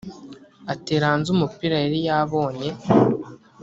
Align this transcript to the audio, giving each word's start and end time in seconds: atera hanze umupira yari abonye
atera 0.73 1.05
hanze 1.11 1.27
umupira 1.35 1.75
yari 1.83 1.99
abonye 2.19 2.69